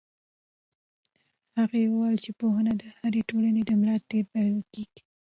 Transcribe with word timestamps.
هغه 1.57 1.77
وویل 1.87 2.17
چې 2.23 2.31
پوهنه 2.39 2.73
د 2.81 2.83
هرې 2.97 3.21
ټولنې 3.29 3.61
د 3.65 3.71
ملا 3.79 3.95
تیر 4.09 4.25
بلل 4.33 4.61
کېږي. 4.73 4.99